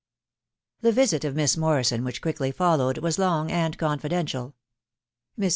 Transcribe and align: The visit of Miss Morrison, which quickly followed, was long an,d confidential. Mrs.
The 0.79 0.91
visit 0.91 1.23
of 1.23 1.35
Miss 1.35 1.55
Morrison, 1.55 2.03
which 2.03 2.23
quickly 2.23 2.51
followed, 2.51 2.97
was 2.97 3.19
long 3.19 3.51
an,d 3.51 3.77
confidential. 3.77 4.55
Mrs. 5.39 5.49